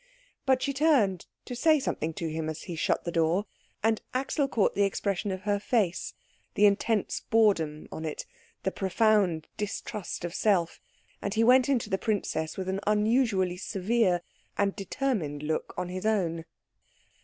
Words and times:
But 0.47 0.63
she 0.63 0.73
turned 0.73 1.27
to 1.45 1.55
say 1.55 1.79
something 1.79 2.11
to 2.15 2.27
him 2.27 2.49
as 2.49 2.63
he 2.63 2.75
shut 2.75 3.03
the 3.03 3.11
door, 3.11 3.45
and 3.83 4.01
Axel 4.15 4.47
caught 4.47 4.73
the 4.73 4.81
expression 4.81 5.29
of 5.29 5.41
her 5.41 5.59
face, 5.59 6.15
the 6.55 6.65
intense 6.65 7.19
boredom 7.19 7.87
on 7.91 8.03
it, 8.03 8.25
the 8.63 8.71
profound 8.71 9.47
distrust 9.57 10.25
of 10.25 10.33
self; 10.33 10.81
and 11.21 11.35
he 11.35 11.43
went 11.43 11.69
in 11.69 11.77
to 11.77 11.89
the 11.91 11.99
princess 11.99 12.57
with 12.57 12.67
an 12.67 12.79
unusually 12.87 13.57
severe 13.57 14.23
and 14.57 14.75
determined 14.75 15.43
look 15.43 15.71
on 15.77 15.89
his 15.89 16.07
own. 16.07 16.45